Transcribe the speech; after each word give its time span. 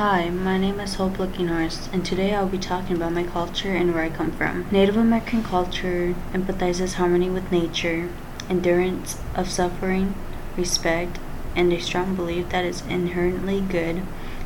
Hi, 0.00 0.30
my 0.30 0.56
name 0.56 0.80
is 0.80 0.94
Hope 0.94 1.18
Looking 1.18 1.48
Horse, 1.48 1.90
and 1.92 2.06
today 2.06 2.34
I'll 2.34 2.48
be 2.48 2.56
talking 2.56 2.96
about 2.96 3.12
my 3.12 3.22
culture 3.22 3.74
and 3.76 3.92
where 3.92 4.02
I 4.02 4.08
come 4.08 4.32
from. 4.32 4.64
Native 4.70 4.96
American 4.96 5.44
culture 5.44 6.14
empathizes 6.32 6.94
harmony 6.94 7.28
with 7.28 7.52
nature, 7.52 8.08
endurance 8.48 9.20
of 9.34 9.50
suffering, 9.50 10.14
respect, 10.56 11.18
and 11.54 11.70
a 11.70 11.78
strong 11.82 12.16
belief 12.16 12.48
that 12.48 12.64
is 12.64 12.80
inherently 12.86 13.60
good 13.60 14.00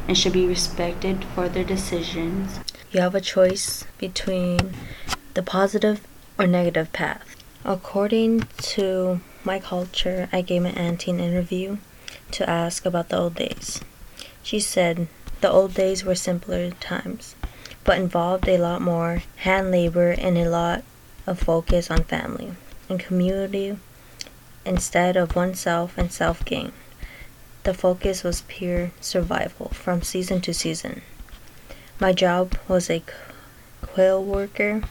and 0.09 0.19
should 0.19 0.33
be 0.33 0.45
respected 0.45 1.25
for 1.37 1.49
their 1.49 1.63
decisions. 1.63 2.59
You 2.91 3.03
have 3.03 3.15
a 3.15 3.21
choice 3.21 3.85
between 3.97 4.75
the 5.35 5.43
positive 5.45 6.05
or 6.37 6.49
negative 6.49 6.93
path. 6.93 7.37
According 7.65 8.49
to 8.75 9.21
my 9.45 9.61
culture, 9.61 10.29
I 10.33 10.41
gave 10.41 10.63
my 10.63 10.71
auntie 10.71 11.13
an 11.13 11.21
interview 11.21 11.77
to 12.33 12.51
ask 12.51 12.85
about 12.85 13.11
the 13.11 13.19
old 13.19 13.37
days. 13.37 13.81
She 14.43 14.59
said 14.59 15.07
the 15.45 15.51
old 15.51 15.75
days 15.75 16.03
were 16.07 16.15
simpler 16.15 16.71
times, 16.81 17.35
but 17.85 17.99
involved 17.99 18.49
a 18.49 18.57
lot 18.57 18.81
more 18.81 19.23
hand 19.37 19.71
labor 19.71 20.13
and 20.13 20.39
a 20.39 20.49
lot 20.49 20.83
of 21.27 21.39
focus 21.39 21.91
on 21.91 22.03
family 22.05 22.55
and 22.89 22.99
community 22.99 23.77
instead 24.65 25.19
of 25.19 25.37
oneself 25.37 25.99
and 25.99 26.11
self 26.11 26.43
gain. 26.47 26.73
The 27.65 27.75
focus 27.75 28.25
was 28.25 28.45
pure 28.49 28.93
survival 29.03 29.69
from 29.69 30.01
season 30.01 30.41
to 30.41 30.55
season. 30.55 31.03
My 32.01 32.15
job 32.15 32.57
was 32.67 32.89
a 32.89 33.03
quill 33.83 34.25
worker, 34.25 34.85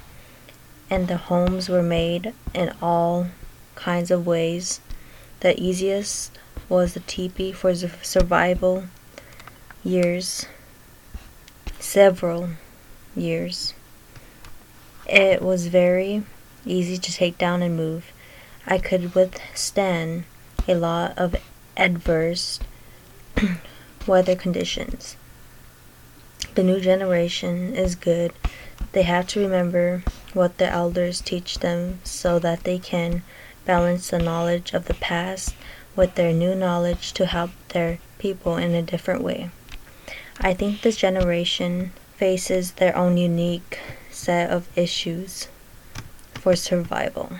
and 0.87 1.07
the 1.07 1.17
homes 1.17 1.67
were 1.67 1.81
made 1.81 2.31
in 2.53 2.71
all 2.79 3.29
kinds 3.73 4.11
of 4.11 4.27
ways. 4.27 4.81
The 5.39 5.59
easiest 5.59 6.37
was 6.69 6.93
the 6.93 6.99
teepee 6.99 7.53
for 7.53 7.73
survival 7.73 8.83
years, 9.83 10.45
several 11.79 12.49
years. 13.15 13.73
It 15.05 15.41
was 15.41 15.67
very 15.67 16.23
easy 16.65 16.97
to 16.97 17.13
take 17.13 17.37
down 17.37 17.61
and 17.61 17.75
move. 17.75 18.11
I 18.65 18.77
could 18.77 19.13
withstand 19.13 20.23
a 20.67 20.75
lot 20.75 21.17
of 21.17 21.35
adverse 21.75 22.59
weather 24.07 24.35
conditions. 24.35 25.17
The 26.55 26.63
new 26.63 26.79
generation 26.79 27.75
is 27.75 27.95
good. 27.95 28.31
They 28.93 29.01
have 29.01 29.27
to 29.29 29.41
remember 29.41 30.03
what 30.33 30.57
their 30.59 30.71
elders 30.71 31.19
teach 31.19 31.59
them 31.59 31.99
so 32.03 32.39
that 32.39 32.63
they 32.63 32.79
can 32.79 33.23
balance 33.65 34.09
the 34.09 34.19
knowledge 34.19 34.73
of 34.73 34.85
the 34.85 34.93
past 34.93 35.55
with 35.95 36.15
their 36.15 36.31
new 36.31 36.55
knowledge 36.55 37.11
to 37.13 37.25
help 37.25 37.51
their 37.69 37.99
people 38.17 38.55
in 38.55 38.73
a 38.73 38.81
different 38.81 39.21
way. 39.21 39.49
I 40.39 40.53
think 40.53 40.81
this 40.81 40.97
generation 40.97 41.91
faces 42.17 42.73
their 42.73 42.95
own 42.95 43.17
unique 43.17 43.79
set 44.09 44.49
of 44.49 44.67
issues 44.77 45.47
for 46.33 46.55
survival. 46.55 47.31